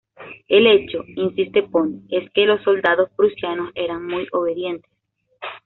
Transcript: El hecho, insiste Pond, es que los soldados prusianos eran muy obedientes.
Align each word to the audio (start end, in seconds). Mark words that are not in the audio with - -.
El 0.47 0.65
hecho, 0.65 1.03
insiste 1.15 1.61
Pond, 1.61 2.07
es 2.09 2.27
que 2.31 2.47
los 2.47 2.63
soldados 2.63 3.11
prusianos 3.15 3.69
eran 3.75 4.03
muy 4.07 4.25
obedientes. 4.31 4.89